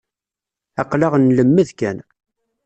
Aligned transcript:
Aql-aɣ 0.81 1.13
nlemmed 1.17 1.69
kan. 1.79 1.97